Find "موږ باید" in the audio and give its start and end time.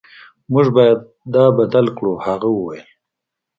0.51-0.99